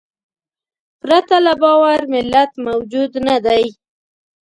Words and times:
پرته 1.01 1.35
له 1.45 1.53
باور 1.61 1.99
ملت 2.13 2.51
موجود 2.65 3.11
نهدی. 3.25 3.63